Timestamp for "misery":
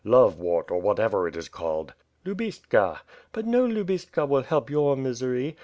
4.97-5.55